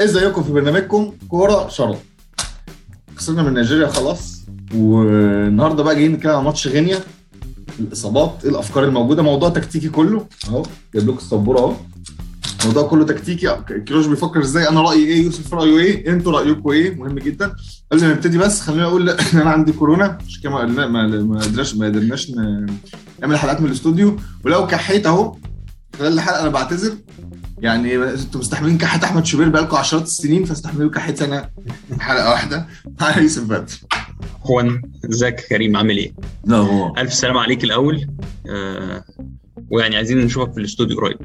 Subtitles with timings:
[0.00, 1.98] ازيكم في برنامجكم كورة شرط
[3.16, 4.40] خسرنا من نيجيريا خلاص
[4.74, 6.98] والنهاردة بقى جايين نتكلم عن ماتش غينيا
[7.80, 10.26] الإصابات الأفكار الموجودة موضوع تكتيكي كله.
[10.48, 10.62] أهو
[10.94, 11.74] جايب لكم السبورة أهو.
[12.62, 13.56] الموضوع كله تكتيكي.
[13.86, 17.52] كيروش بيفكر إزاي؟ أنا رأيي إيه؟ يوسف رأيه إيه؟ أنتوا رأيكم إيه؟ مهم جدا.
[17.92, 21.74] قبل ما نبتدي بس خليني أقول إن أنا عندي كورونا مش كده؟ ما ما قدرناش
[21.76, 22.30] ما قدرناش
[23.20, 24.16] نعمل حلقات من الاستوديو.
[24.44, 25.36] ولو كحيت أهو
[25.98, 26.92] خلال الحلقة أنا بعتذر.
[27.60, 31.50] يعني أنتوا مستحملين كحة أحمد شوبير بقالكم عشرات السنين فاستحملوا كحة أنا
[32.00, 32.66] حلقة واحدة.
[33.00, 33.72] مع يوسف بدر
[34.42, 36.12] اخوان ازيك يا كريم؟ عامل إيه؟
[36.44, 36.96] لا هو.
[36.96, 38.06] ألف سلامة عليك الأول.
[38.50, 39.04] آه
[39.70, 41.18] ويعني عايزين نشوفك في الاستوديو قريب.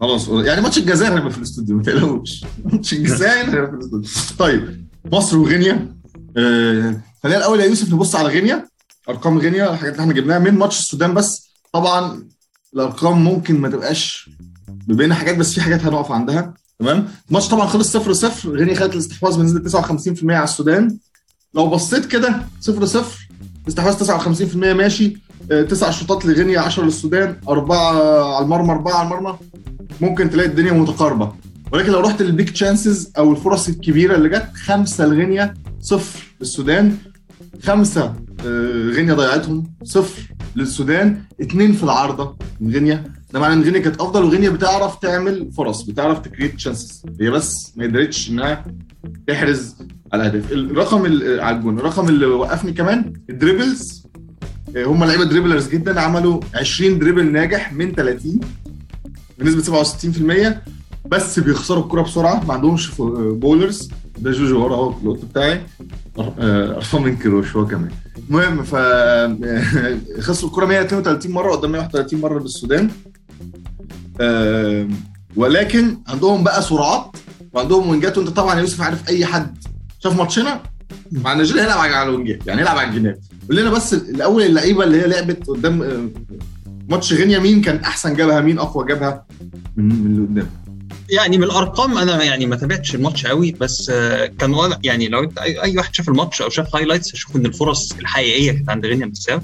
[0.00, 0.28] خلاص.
[0.28, 2.44] يعني ماتش الجزائر هيبقى في الاستوديو ما تقلقوش.
[2.64, 4.10] ماتش الجزائر هيبقى في الاستوديو.
[4.38, 5.96] طيب مصر وغينيا.
[6.36, 8.68] آه خلينا الأول يا يوسف نبص على غينيا.
[9.08, 11.50] أرقام غينيا الحاجات اللي إحنا جبناها من ماتش السودان بس.
[11.72, 12.28] طبعا
[12.74, 14.30] الأرقام ممكن ما تبقاش
[14.94, 18.92] بين حاجات بس في حاجات هنقف عندها تمام؟ الماتش طبعا خلص 0 0 غينيا خدت
[18.94, 20.98] الاستحواذ بنسبة 59% على السودان.
[21.54, 23.28] لو بصيت كده 0 0
[23.68, 25.16] استحواذ 59% ماشي.
[25.68, 29.38] تسع شوطات لغينيا 10 للسودان أربعة على المرمى أربعة على المرمى.
[30.00, 31.32] ممكن تلاقي الدنيا متقاربة.
[31.72, 36.96] ولكن لو رحت للبيك تشانسز أو الفرص الكبيرة اللي جت خمسة لغينيا صفر للسودان.
[37.62, 38.14] خمسة
[38.94, 40.22] غينيا ضيعتهم صفر
[40.56, 41.22] للسودان.
[41.42, 43.19] اثنين في العارضة من غينيا.
[43.32, 47.72] ده معناه إن غينيا كانت أفضل وغينيا بتعرف تعمل فرص بتعرف create chances هي بس
[47.76, 48.64] ما قدرتش إنها
[49.26, 49.76] تحرز
[50.12, 51.02] على الاهداف الرقم
[51.40, 54.00] على الجون الرقم اللي وقفني كمان ال dribbles.
[54.76, 58.40] هم لعيبة dribblers جدا عملوا 20 dribble ناجح من 30
[59.38, 60.54] بنسبة 67%
[61.08, 65.60] بس بيخسروا الكرة بسرعة ما عندهمش ballers ده جوجو ورا أهو القط بتاعي.
[66.18, 67.90] أرقام من كيروش هو كمان.
[68.28, 68.74] المهم ف
[70.26, 72.90] خسروا الكرة 132 مرة قدام 131 مرة بالسودان.
[75.36, 77.16] ولكن عندهم بقى سرعات
[77.52, 79.58] وعندهم وينجات وانت طبعا يا يوسف عارف أي حد
[79.98, 80.62] شاف ماتشنا
[81.12, 83.20] مع نيجيريا هيلعب على الوينجات يعني هيلعب على الجنات.
[83.48, 86.10] قول لنا بس الأول اللعيبة اللي هي لعبت قدام
[86.88, 89.26] ماتش غينيا مين كان أحسن جابها؟ مين أقوى جابها
[89.76, 90.50] من من اللي قدام؟
[91.10, 93.90] يعني من الأرقام أنا يعني ما تابعتش الماتش قوي بس
[94.38, 98.52] كان يعني لو أنت أي واحد شاف الماتش أو شاف highlights هيشوف إن الفرص الحقيقية
[98.52, 99.40] كانت عند غينيا بيساو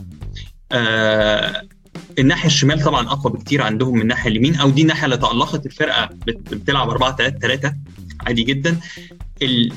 [0.73, 1.63] آه
[2.19, 6.09] الناحية الشمال طبعا أقوى بكتير عندهم من الناحية اليمين أو دي الناحية اللي تألقت الفرقة
[6.27, 7.75] بتلعب 4 3 3
[8.27, 8.81] عادي جدا.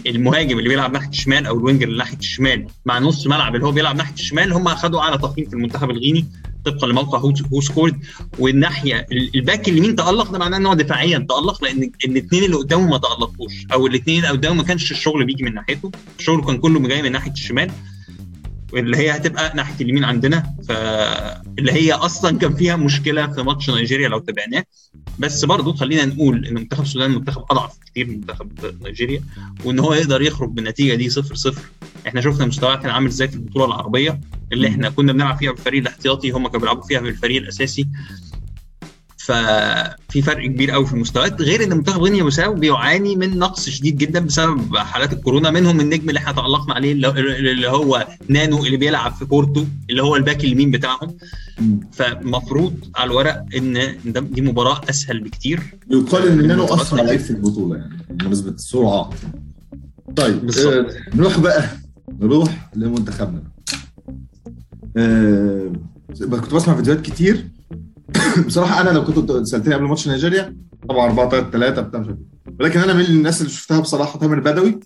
[0.07, 3.66] المهاجم اللي بيلعب ناحية الشمال أو ال winger اللي ناحية الشمال مع نص ملعب اللي
[3.66, 6.25] هو بيلعب ناحية الشمال هم اخذوا أعلى تقييم في المنتخب الغيني
[6.66, 7.17] طبقا لموقع
[7.53, 8.00] هو سكورد.
[8.39, 12.97] والناحية الباك اليمين تألق ده معناه إن هو دفاعيا تألق لأن الاثنين اللي قدامه ما
[12.97, 17.01] تألقوش أو الاثنين اللي قدامه ما كانش الشغل بيجي من ناحيته الشغل كان كله جاي
[17.01, 17.71] من ناحية الشمال.
[18.74, 20.56] اللي هي هتبقى ناحية اليمين عندنا.
[20.68, 24.63] فاللي هي أصلا كان فيها مشكلة في ماتش نيجيريا لو تابعناه.
[25.19, 28.52] بس برضه خلينا نقول إن منتخب السودان منتخب أضعف كتير من منتخب
[28.84, 29.22] نيجيريا
[29.66, 31.62] وإن هو يقدر يخرج بالنتيجه دي 0 0
[32.07, 34.19] إحنا شفنا مستواه كان عامل إزاي في البطولة العربية
[34.53, 37.88] اللي إحنا كنا بنلعب فيها بالفريق الاحتياطي هم كانوا بيلعبوا فيها بالفريق الأساسي.
[39.29, 43.97] ففي فرق كبير قوي في المستويات غير إن منتخب غينيا بيساو بيعاني من نقص شديد
[43.97, 45.51] جدا بسبب حالات الكورونا.
[45.51, 50.16] منهم النجم اللي إحنا تألقنا عليه اللي هو نانو اللي بيلعب في بورتو اللي هو
[50.16, 51.18] الباك اليمين بتاعهم.
[51.91, 55.59] فمفروض على الورق إن دي مباراة أسهل بكتير.
[55.91, 59.09] يقال إن نانو اسرع لعيب في البطولة يعني بنسبة السرعه
[60.16, 61.69] طيب آه نروح بقى
[62.19, 63.44] نروح لمنتخبنا.
[64.97, 65.72] آه
[66.19, 67.45] كنت بسمع فيديوهات كتير
[68.47, 70.57] بصراحة أنا لو كنت سألتني قبل ماتش نيجيريا
[70.89, 72.16] طبعا 4 3 3 بتاع
[72.59, 74.79] ولكن أنا من الناس اللي شفتها بصراحة تامر بدوي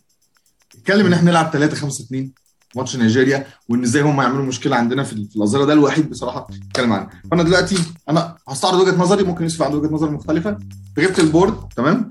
[0.77, 2.31] اتكلم إن إحنا نلعب 3 5 2
[2.75, 7.09] ماتش نيجيريا وإن إزاي هم يعملوا مشكلة عندنا في الظاهره ده الوحيد بصراحة اتكلم عنه.
[7.31, 7.77] فأنا دلوقتي
[8.09, 10.57] أنا هستعرض وجهة نظري ممكن يوسف عنده وجهة نظر مختلفة.
[10.97, 12.09] جبت ال board تمام؟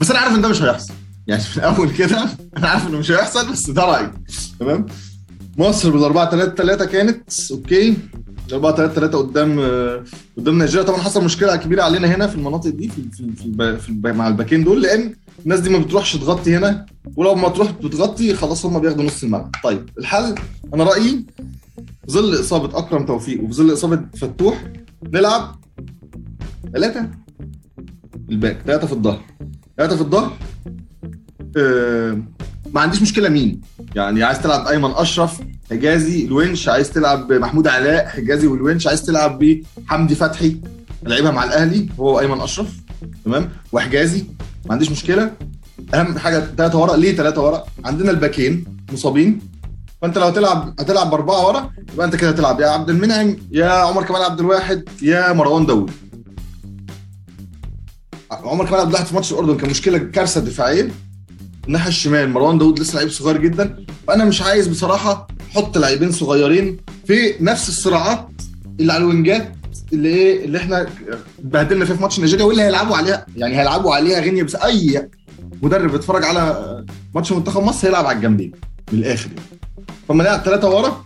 [0.00, 0.94] بس أنا عارف إن ده مش هيحصل.
[1.26, 4.10] يعني في الأول كده أنا عارف إنه مش هيحصل بس ده رأيي.
[4.60, 4.86] تمام؟
[5.56, 7.96] مصر بال 4 3 3 كانت okay.
[8.52, 9.60] 4 3 3 قدام
[10.36, 10.84] قدام نيجيريا.
[10.84, 14.64] طبعا حصل مشكلة كبيرة علينا هنا في المناطق دي في في, في, في مع الباكين
[14.64, 16.86] دول لأن الناس دي ما بتروحش تغطي هنا
[17.16, 19.50] ولو ما تروح بتغطي خلاص هم بياخدوا نص الملعب.
[19.64, 20.34] طيب الحل
[20.74, 21.24] أنا رأيي
[22.10, 24.64] ظل إصابة أكرم توفيق وفي ظل إصابة فتوح.
[25.12, 25.56] نلعب
[26.72, 27.10] ثلاثة
[28.30, 29.20] الباك ثلاثة في الظهر.
[29.76, 30.36] ثلاثة في الظهر.
[31.56, 32.22] آه
[32.72, 33.60] ما عنديش مشكلة مين.
[33.94, 39.38] يعني عايز تلعب أيمن أشرف حجازي الونش عايز تلعب بمحمود علاء حجازي والونش عايز تلعب
[39.38, 40.56] بحمدي فتحي.
[41.02, 42.68] لعيبها مع الأهلي هو ايمن أشرف.
[43.24, 44.24] تمام؟ وحجازي
[44.66, 45.32] ما عنديش مشكلة.
[45.94, 49.40] أهم حاجة ثلاثة ورا ليه ثلاثة ورا عندنا الباكين مصابين.
[50.02, 52.60] فأنت لو هتلعب هتلعب بأربعة ورا يبقى أنت كده هتلعب.
[52.60, 55.90] يا عبد المنعم يا عمر كمال عبد الواحد يا مروان داوود.
[58.30, 60.90] عمر كمال عبد الواحد في ماتش الأردن كان مشكلة كارثة دفاعية.
[61.66, 63.84] الناحية الشمال مروان داوود لسه لعيب صغير جدا.
[64.06, 66.76] فأنا مش عايز بصراحة أحط لاعبين صغيرين
[67.06, 68.28] في نفس الصراعات
[68.80, 69.52] اللي على الوينجات
[69.92, 70.86] اللي إيه اللي إحنا
[71.38, 73.26] اتبهدلنا فيها في ماتش نيجيريا واللي هيلعبوا عليها.
[73.36, 75.08] يعني هيلعبوا عليها غينيا بس أي
[75.62, 78.52] مدرب بيتفرج على ماتش منتخب مصر هيلعب على الجنبين
[78.92, 79.42] من الآخر يعني.
[80.08, 81.04] فما نلعب ثلاثة ورا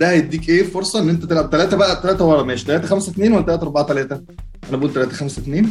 [0.00, 2.64] ده هيديك إيه فرصه إن أنت تلعب ثلاثة بقى ثلاثة ورا ماشي.
[2.64, 4.22] 3 5 2 ولا 3 4 3
[4.68, 5.70] أنا بقول 3 5 2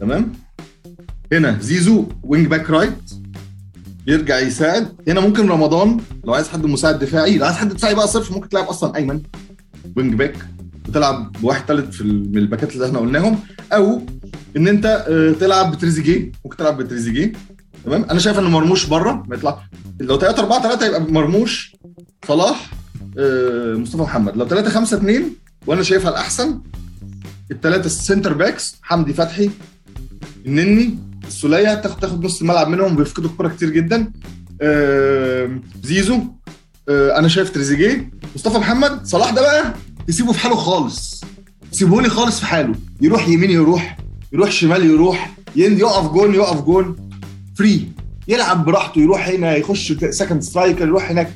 [0.00, 0.32] تمام؟
[1.32, 3.12] هنا زيزو wing back right
[4.06, 4.88] يرجع يساعد.
[5.08, 8.48] هنا ممكن رمضان لو عايز حد مساعد دفاعي لو عايز حد دفاعي بقى صرف ممكن
[8.48, 9.20] تلعب أصلا أيمن
[9.96, 10.36] wing back
[10.88, 13.38] وتلعب بواحد ثالث في من الباكات اللي إحنا قلناهم.
[13.72, 14.02] أو
[14.56, 17.32] إن أنت آه، تلعب بتريزيجيه ممكن تلعب بتريزيجيه.
[17.84, 19.62] تمام؟ أنا شايف إن مرموش بره ما يطلع.
[20.00, 21.76] لو 3 4 3 يبقى مرموش
[22.28, 22.70] صلاح
[23.18, 24.36] آه، مصطفى محمد.
[24.36, 25.22] لو 3 5 2
[25.66, 26.60] وأنا شايفها الأحسن
[27.50, 29.50] الثلاثه ال centre backs حمدي فتحي
[30.46, 34.12] النني السوليه تاخد تاخد نص الملعب منهم بيفقدوا الكوره كتير جدا.
[35.82, 36.20] زيزو
[36.88, 38.10] آه، أنا شايف تريزيجيه.
[38.34, 39.74] مصطفى محمد صلاح ده بقى
[40.06, 41.24] تسيبه في حاله خالص.
[41.72, 42.74] سيبه لي خالص في حاله.
[43.00, 43.96] يروح يمين يروح
[44.32, 46.96] يروح شمال يروح يقف جون يقف جون.
[47.54, 47.88] free
[48.28, 51.32] يلعب براحته يروح هنا يخش second striker يروح هناك.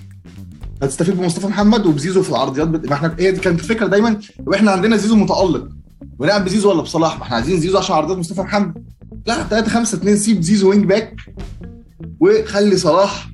[0.82, 2.88] هتستفيد بمصطفى محمد وبزيزو في العرضيات بت...
[2.88, 4.20] ما إحنا هي دي كانت الفكرة دايما.
[4.54, 5.68] إحنا عندنا زيزو متألق.
[6.18, 8.84] ونلعب بزيزو ولا بصلاح؟ ما إحنا عايزين زيزو عشان عرضيات مصطفى محمد.
[9.26, 11.16] لا 3 5 2 سيب زيزو wing back.
[12.20, 13.30] وخلي صلاح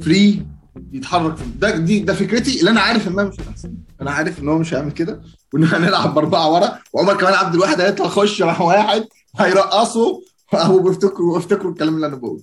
[0.00, 0.46] فري
[0.92, 3.72] يتحرك في- ده دي ده فكرتي اللي أنا عارف انها مش هتحصل
[4.02, 5.20] أنا عارف إن هو مش هيعمل كده
[5.54, 9.04] وإن هنلعب بأربعة ورا وعمر كمان عبد الواحد هيطلع يخش مع واحد
[9.38, 10.22] هيرقصه
[10.54, 12.42] أو بيفتكروا الكلام اللي أنا بقوله.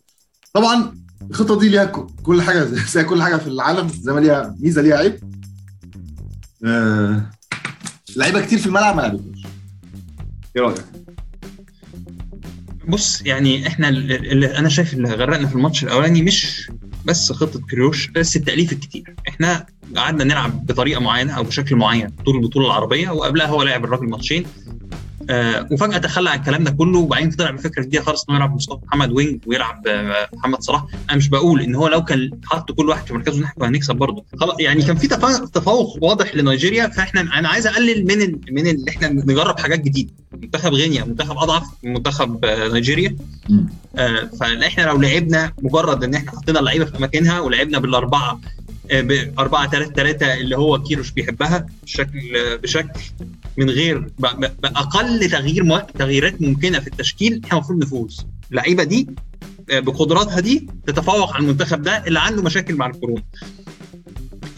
[0.54, 0.96] طبعا
[1.30, 1.86] الخطة دي ليها
[2.24, 2.64] كل حاجة
[2.94, 5.20] زي كل حاجة في العالم زي ما ليها ميزة ليها عيب.
[6.66, 7.30] آه،
[8.16, 9.44] لعيبة كتير في الملعب ما لعبتوش
[10.56, 10.84] إيه رأيك؟
[12.88, 16.72] بص يعني إحنا اللي أنا شايف اللي غرقنا في الماتش الأولاني مش
[17.06, 19.16] بس خطة كريوش بس التأليف الكتير.
[19.28, 24.10] إحنا قعدنا نلعب بطريقة معينة أو بشكل معين طول البطولة العربية وقبلها هو لعب الراجل
[24.10, 24.46] ماتشين.
[25.30, 28.80] آه وفجأة تخلى عن الكلام ده كله وبعدين طلع بفكرة جديدة خالص انه يلعب مصطفى
[28.88, 30.86] محمد وينج ويلعب آه محمد صلاح.
[31.10, 34.26] أنا مش بقول إن هو لو كان حط كل واحد في مركزه نحن هنكسب برضه.
[34.40, 35.08] خلاص يعني كان في
[35.54, 38.40] تفوق واضح لنيجيريا فإحنا أنا عايز أقلل من ال...
[38.52, 40.10] من اللي إحنا نجرب حاجات جديدة.
[40.34, 43.16] منتخب غينيا منتخب أضعف من منتخب آه نيجيريا.
[43.96, 48.40] آه، فاحنا لو لعبنا مجرد إن إحنا حطينا اللعيبة في اماكنها ولعبنا بالأربعة
[48.92, 53.00] آه، ب 4 3 3 اللي هو كيروش بيحبها بشكل بشكل
[53.58, 58.26] من غير باقل تغيير تغييرات ممكنة في التشكيل إحنا المفروض نفوز.
[58.52, 59.08] اللعيبة دي
[59.72, 63.24] آه، بقدراتها دي تتفوق على المنتخب ده اللي عنده مشاكل مع الكورونا.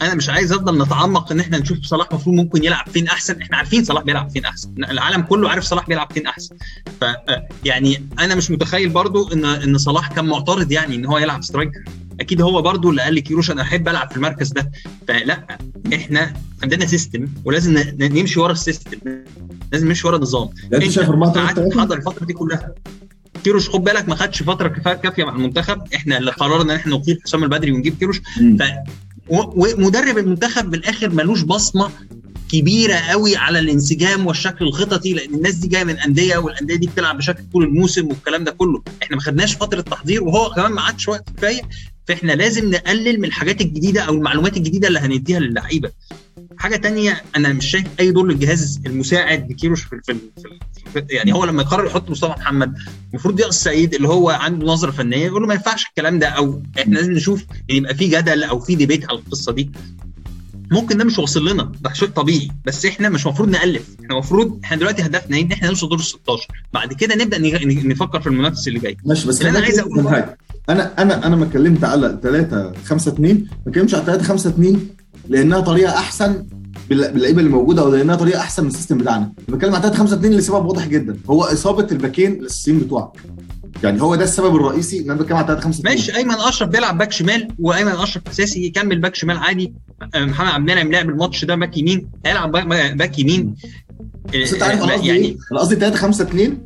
[0.02, 3.42] أنا مش عايز أفضل نتعمق إن إحنا نشوف صلاح المفروض ممكن يلعب فين أحسن.
[3.42, 4.74] إحنا عارفين صلاح بيلعب فين أحسن.
[4.78, 6.56] العالم كله عارف صلاح بيلعب فين أحسن.
[7.00, 11.18] ف آه، يعني أنا مش متخيل برضو إن إن صلاح كان معترض يعني إن هو
[11.18, 11.84] يلعب striker.
[12.20, 14.70] أكيد هو برضو اللي قال لكيروش أنا أحب ألعب في المركز ده.
[15.08, 15.58] فلا
[15.94, 16.32] إحنا
[16.62, 18.98] عندنا system ولازم نمشي ورا ال system.
[19.72, 20.48] لازم نمشي ورا النظام.
[20.74, 22.74] أنت شايف 4 3 قعدت 3 تحضر الفترة دي كلها.
[23.44, 25.82] كيروش خد بالك ما خدش فترة كفايه كافية مع المنتخب.
[25.94, 28.18] إحنا اللي قررنا إن إحنا نطير حسام البدري ونجيب كيروش.
[28.58, 28.62] ف
[29.28, 31.90] ومدرب المنتخب بالاخر ملوش بصمة
[32.52, 37.18] كبيرة قوي على الانسجام والشكل الخططي لأن الناس دي جاية من أندية والأندية دي بتلعب
[37.18, 38.82] بشكل طول الموسم والكلام ده كله.
[39.02, 41.60] إحنا ما خدناش فترة تحضير وهو كمان ما عادش وقت كفاية.
[42.10, 45.90] فاحنا لازم نقلل من الحاجات الجديدة أو المعلومات الجديدة اللي هنديها للعيبة.
[46.58, 50.16] حاجة تانية أنا مش شايف أي دور للجهاز المساعد لكيروش في, في,
[50.92, 52.74] في, يعني هو لما يقرر يحط مصطفى محمد
[53.10, 56.62] المفروض يقص سعيد اللي هو عنده نظرة فنية يقول له ما ينفعش الكلام ده أو
[56.80, 59.70] إحنا لازم نشوف يعني يبقى في جدل أو في ديبيت على القصة دي.
[60.70, 63.88] ممكن ده مش واصل لنا ده شيء طبيعي بس إحنا مش المفروض نألف.
[64.02, 67.38] إحنا المفروض إحنا دلوقتي هدفنا إيه؟ إن إحنا نوصل دور ال 16 بعد كده نبدأ
[67.88, 68.96] نفكر في المنافس اللي جاي.
[69.04, 70.38] ماشي بس اللي خلينا عايز عن حاجة.
[70.70, 74.86] أنا أنا أنا ما اتكلمت على 3 5 2 ما اتكلمتش على 3 5 2
[75.28, 76.46] لأنها طريقة أحسن
[76.88, 79.32] بال- باللعيبة اللي موجودة أو لأنها طريقة أحسن من ال system بتاعنا.
[79.48, 81.16] بتكلم على 3 5 2 لسبب واضح جدا.
[81.30, 83.10] هو إصابة الباكين الاساسيين بتوعك
[83.82, 86.68] يعني هو ده السبب الرئيسي إن أنا بتكلم على 3 5 2 ماشي أيمن أشرف
[86.68, 89.72] بيلعب back شمال وأيمن أشرف أساسي يكمل back شمال عادي.
[90.14, 93.54] آه، محمد عبد المنعم لعب الماتش ده back يمين هيلعب back- يمين.
[94.42, 96.58] بس أنت عارف أنا آه، قصدي يعني؟ أنا قصدي 3 5 2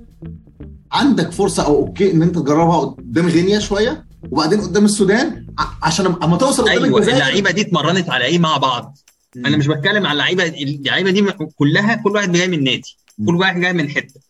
[0.94, 5.46] عندك فرصة أو okay إن أنت تجربها قدام غينيا شوية وبعدين قدام السودان
[5.82, 7.16] عشان أما توصل قدام أيوه الجزائر.
[7.16, 8.98] اللعيبة دي اتمرنت على إيه مع بعض؟
[9.36, 11.22] أنا مش بتكلم على اللعيبة اللعيبة دي
[11.56, 12.96] كلها كل واحد جاي من نادي
[13.26, 14.20] كل واحد جاي من حتة.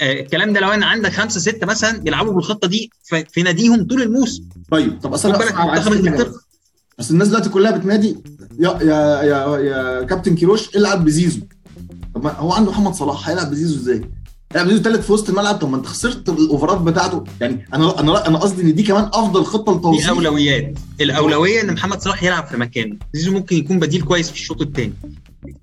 [0.00, 2.90] آه، الكلام ده لو أنا عندك خمسة ستة مثلا بيلعبوا بالخطة دي
[3.32, 4.44] في ناديهم طول الموسم.
[4.70, 6.34] طيب طب اصل منتخب
[6.98, 8.16] بس الناس دلوقتي كلها بتنادي
[8.58, 11.40] يا يا يا, يا كابتن كيروش العب بزيزو.
[12.14, 14.10] طب هو عنده محمد صلاح هيلعب بزيزو إزاي؟
[14.54, 15.58] العب زيزو ثالث في وسط الملعب.
[15.58, 17.24] طب ما انت خسرت الأوفرات بتاعته.
[17.40, 20.08] يعني أنا أنا أنا قصدي ان دي كمان افضل خطة لتوظيف.
[20.08, 22.96] اولويات الأولوية إن محمد صلاح يلعب في مكانه.
[23.12, 24.92] زيزو ممكن يكون بديل كويس في الشوط الثاني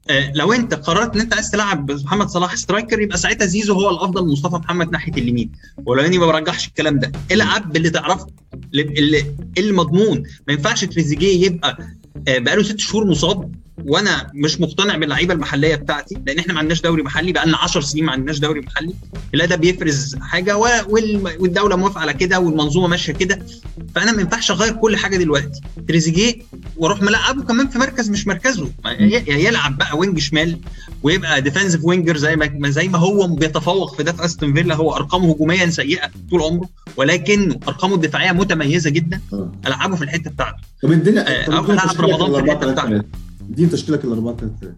[0.10, 3.90] آه لو انت قررت إن انت عايز تلعب محمد صلاح striker يبقى ساعتها زيزو هو
[3.90, 5.52] الأفضل مصطفى محمد ناحية اليمين.
[5.86, 7.12] ولو إني ما برجحش الكلام ده.
[7.32, 8.28] العب باللي تعرفه.
[8.74, 9.26] اللي
[9.58, 11.78] اللي مضمون ما ينفعش تريزيجيه يبقى
[12.28, 13.52] آه بقاله ست شهور مصاب.
[13.86, 17.82] وأنا مش مقتنع باللعيبه المحليه بتاعتي لأن إحنا ما عندناش دوري محلي بقى لنا 10
[17.82, 18.94] سنين ما عندناش دوري محلي
[19.34, 20.58] لا ده بيفرز حاجة
[21.40, 23.40] والدولة موافقة على كده والمنظومة ماشية كده.
[23.96, 25.62] فأنا ما ينفعش أغير كل حاجة دلوقتي.
[25.88, 26.36] تريزيجيه
[26.78, 28.70] وأروح ملعبه كمان في مركز مش مركزه.
[29.28, 30.58] يلعب بقى وينج شمال
[31.04, 34.96] ويبقى defensive winger زي ما زي ما هو بيتفوق في ده في استون فيلا هو
[34.96, 39.22] أرقامه هجوميا سيئة طول عمره ولكن أرقامه الدفاعية متميزة جدا.
[39.68, 40.58] ألعبه في الحتة بتاعته.
[40.84, 43.04] طب الدنيا أو العب رمضان في الحتة بتاعته.
[43.50, 44.76] دي تشكيلك ال 4 3 3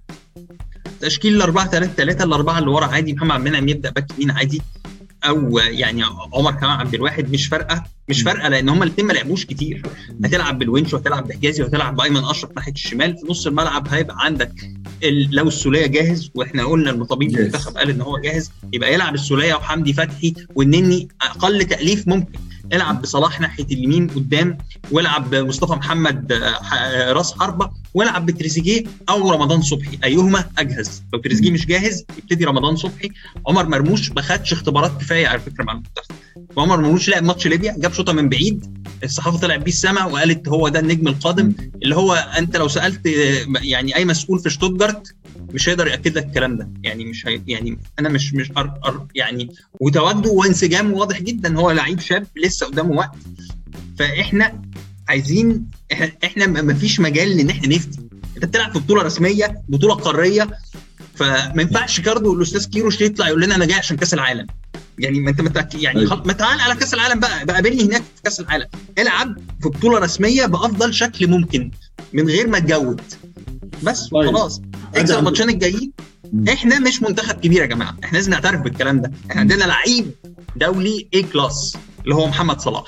[1.02, 4.32] تشكيل ال 4 3 3 الاربعه اللي ورا عادي محمد عبد المنعم يبدأ back يمين
[4.32, 4.62] عادي.
[5.24, 9.46] أو يعني عمر كمال عبد الواحد مش فارقة مش فارقة لأن هم الاثنين ما لعبوش
[9.46, 9.82] كتير.
[10.26, 13.18] هتلعب بالونش وهتلعب بحجازي وهتلعب بأيمن أشرف ناحية الشمال.
[13.18, 14.54] في نص الملعب هيبقى عندك
[15.32, 19.94] لو السولية جاهز وإحنا قلنا المطبيب المنتخب قال إن هو جاهز يبقى يلعب السولية وحمدي
[19.94, 22.40] فتحي والنني أقل تأليف ممكن.
[22.74, 24.58] العب بصلاح ناحية اليمين قدام
[24.92, 26.34] والعب بمصطفى محمد
[27.10, 30.00] راس حربة والعب بتريزيجيه أو رمضان صبحي.
[30.04, 33.10] أيهما أجهز؟ لو تريزيجيه مش جاهز يبتدي رمضان صبحي.
[33.48, 36.16] عمر مرموش ما خدش اختبارات كفاية على فكرة مع المنتخب.
[36.56, 40.68] وعمر مرموش لعب ماتش ليبيا جاب شوطة من بعيد الصحافة طلعت بيه السما وقالت هو
[40.68, 43.02] ده النجم القادم اللي هو أنت لو سألت
[43.62, 45.16] يعني أي مسؤول في شتوتجارت
[45.54, 46.70] مش هيقدر يأكد لك الكلام ده.
[46.84, 51.72] يعني مش هي يعني أنا مش مش أر أر يعني وتواجده وانسجامه واضح جدا هو
[51.72, 53.16] لعيب شاب لسه قدامه وقت.
[54.00, 54.62] فإحنا
[55.08, 55.66] عايزين
[56.24, 58.00] إحنا ما فيش مجال إن إحنا نفتي.
[58.36, 60.50] أنت بتلعب في بطولة رسمية بطولة قارية
[61.16, 64.48] فما ينفعش كاردو الأستاذ كيروش يطلع يقول لنا أنا جاي عشان كأس العالم.
[65.00, 66.22] يعني ما أنت متأكد يعني خل...
[66.26, 68.68] ما تعال على كأس العالم بقى بقى قابلني هناك في كأس العالم.
[69.00, 71.72] العب في بطولة رسمية بأفضل شكل ممكن
[72.14, 73.02] من غير ما تجود.
[73.84, 74.62] بس وخلاص.
[74.96, 75.92] اكسب الماتشين الجايين؟
[76.50, 77.98] إحنا مش منتخب كبير يا جماعة.
[78.04, 79.12] إحنا لازم نعترف بالكلام ده.
[79.30, 80.12] إحنا عندنا لعيب
[80.56, 82.84] دولي A class اللي هو محمد صلاح.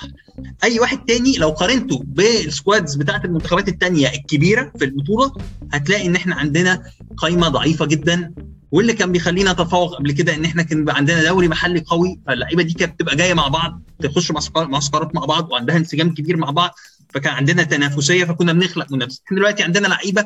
[0.64, 5.32] أي واحد تاني لو قارنته بال squads بتاعت المنتخبات التانية الكبيرة في البطولة
[5.74, 6.84] هتلاقي إن إحنا عندنا
[7.18, 8.32] قايمة ضعيفة جدا.
[8.72, 12.74] واللي كان بيخلينا نتفوق قبل كده إن إحنا كان عندنا دوري محلي قوي فاللعيبة دي
[12.74, 16.72] كانت بتبقى جاية مع بعض تخش معسكرات مع بعض وعندها انسجام كبير مع بعض
[17.14, 19.22] فكان عندنا تنافسية فكنا بنخلق منافسة.
[19.28, 20.26] إحنا دلوقتي عندنا لعيبة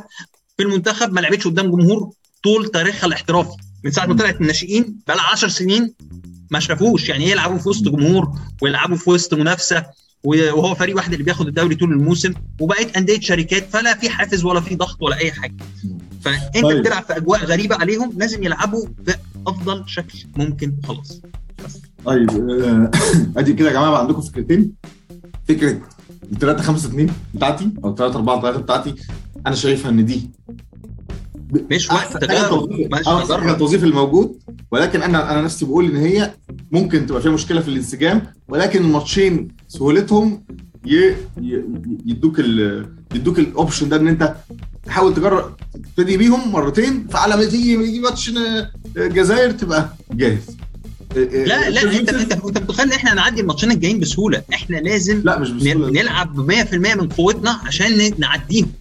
[0.57, 2.11] في المنتخب ما لعبتش قدام جمهور
[2.43, 5.93] طول تاريخها الاحترافي من ساعة ما طلعت الناشئين بقى لها 10 سنين
[6.51, 7.09] ما شافوش.
[7.09, 9.85] يعني إيه يلعبوا في وسط جمهور ويلعبوا في وسط منافسة
[10.23, 14.61] وهو فريق واحد اللي بياخد الدوري طول الموسم وبقت أندية شركات فلا في حافز ولا
[14.61, 15.55] في ضغط ولا أي حاجة.
[16.21, 16.81] فأنت طيب.
[16.81, 18.87] بتلعب في أجواء غريبة عليهم لازم يلعبوا
[19.45, 21.21] بأفضل شكل ممكن خلاص
[22.05, 22.29] طيب
[23.37, 24.71] أدي كده يا جماعة بقى عندكم فكرتين؟
[25.47, 25.81] فكرة
[26.39, 28.95] 3 5 2 بتاعتي أو 3 4 3 بتاعتي
[29.47, 30.29] أنا شايفها إن دي
[31.71, 34.39] مش وقت تجارب التوظيف الموجود
[34.71, 36.33] ولكن أنا أنا نفسي بقول إن هي
[36.71, 40.43] ممكن تبقى فيها مشكلة في الانسجام ولكن الماتشين سهولتهم
[40.85, 40.95] ي...
[41.41, 41.63] ي...
[42.05, 42.85] يدوك ال...
[43.15, 44.35] يدوك الاوبشن ده إن أنت
[44.85, 48.31] تحاول تجرب تبتدي بيهم مرتين فعلى ما تيجي يجي ماتش
[48.97, 50.57] الجزائر تبقى جاهز.
[51.15, 55.51] لا لا أنت أنت أنت متخيل إحنا نعدي الماتشين الجايين بسهولة؟ إحنا لازم لا مش
[55.51, 55.89] بسهولة.
[56.01, 58.71] نلعب 100% من قوتنا عشان نعديهم.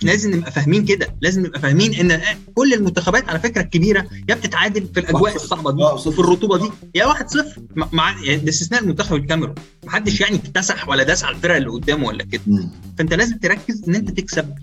[0.00, 1.14] إحنا لازم نبقى فاهمين كده.
[1.20, 2.20] لازم نبقى فاهمين إن
[2.54, 6.70] كل المنتخبات على فكرة الكبيرة يا بتتعادل في الأجواء الصعبة دي في الرطوبة دي.
[6.94, 7.16] يا 1-0
[7.92, 9.54] مع باستثناء المنتخب الكاميرون.
[9.84, 12.42] محدش يعني اكتسح ولا داس على الفرق اللي قدامه ولا كده.
[12.98, 14.54] فأنت لازم تركز إن أنت تكسب.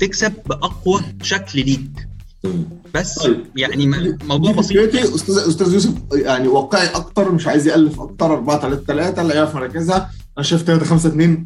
[0.00, 2.08] تكسب بأقوى شكل ليك.
[2.94, 3.44] بس طيب.
[3.56, 3.86] يعني
[4.24, 4.94] موضوع بسيط.
[4.94, 8.26] أستاذ أستاذ يوسف يعني واقعي أكتر مش عايز يألف أكتر.
[8.34, 11.42] 4 3 3 اللعيبه في مراكزها أنا شايف 3 5 2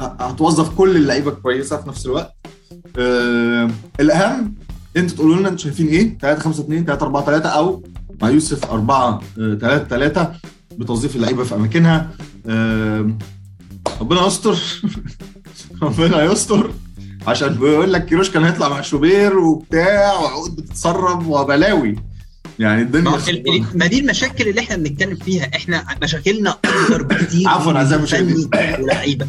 [0.00, 2.37] هتوظف كل اللعيبة كويسة في نفس الوقت.
[2.98, 3.70] أه
[4.00, 4.54] الأهم
[4.96, 7.82] أنتوا تقولوا لنا أنتوا شايفين إيه؟ 3 5 2 3 4 3 أو
[8.22, 10.32] مع يوسف 4 3 3
[10.78, 12.10] بتوظيف اللعيبة في أماكنها.
[12.46, 13.10] أه
[14.00, 14.58] ربنا يستر.
[15.82, 16.70] ربنا يستر.
[17.26, 21.96] عشان بيقول لك كيروش كان هيطلع مع شوبير وبتاع وعقود بتتسرب وبلاوي.
[22.58, 23.18] يعني الدنيا
[23.74, 25.50] ما دي المشاكل اللي إحنا بنتكلم فيها.
[25.56, 29.26] إحنا مشاكلنا أكتر بكتير عفوا اعزائي المشاهدين ولعيبه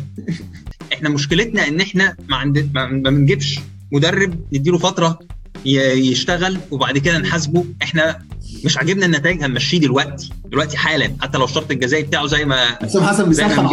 [1.00, 3.60] إحنا مشكلتنا ان إحنا ما عند ما بنجيبش
[3.92, 5.20] مدرب نديله فترة
[5.66, 7.66] يشتغل وبعد كده نحاسبه.
[7.84, 8.20] إحنا
[8.66, 11.16] مش عاجبنا النتائج هنمشيه دلوقتي دلوقتي حالا.
[11.22, 13.66] حتى لو الشرط الجزائي بتاعه زي ما حسام حسن بيسخن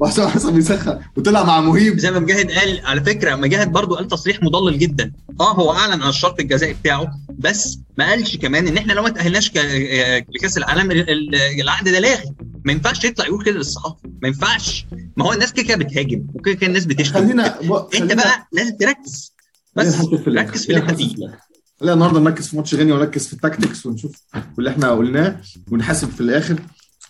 [0.00, 1.98] وحسام حسن بيسخن وطلع مع مهيب.
[1.98, 2.80] زي ما مجاهد قال.
[2.84, 5.12] على فكرة مجاهد برضو قال تصريح مضلل جدا.
[5.40, 9.08] آه هو أعلن عن الشرط الجزائي بتاعه بس ما قالش كمان إن إحنا لو ما
[9.08, 12.24] تأهلناش ك- لكأس العالم ال- ال- العقد ده لاغي.
[12.64, 13.96] ما ينفعش يطلع يقول كده للصحافة.
[14.22, 14.86] ما ينفعش.
[15.16, 17.14] ما هو الناس كده كده بتهاجم وكده كده الناس بتشتم.
[17.14, 17.60] خلينا
[17.94, 19.32] انت بقى لازم تركز.
[19.76, 20.00] بس.
[20.28, 21.14] ركز في اللي انت فيه.
[21.14, 21.38] الآخر.
[21.80, 24.12] خلينا النهارده نركز في ماتش غينيا ونركز في التاكتكس ونشوف
[24.56, 26.60] واللي إحنا قلناه ونحاسب في الآخر.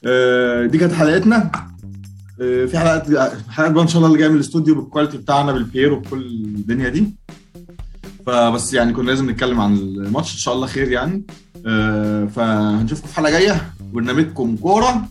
[0.06, 1.50] آه، دي كانت حلقتنا.
[2.40, 3.06] آه، في حلقات
[3.50, 7.14] حلقات بقى إن شاء الله اللي جاية من الاستوديو بالكواليتي بتاعنا بالبير وبكل الدنيا دي.
[8.26, 10.32] فبس يعني كنا لازم نتكلم عن الماتش.
[10.32, 11.24] إن شاء الله خير يعني.
[11.66, 13.72] آه، فهنشوفكم في حلقة جاية.
[13.92, 15.08] برنامجكم كورة.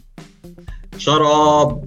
[0.99, 1.85] شراب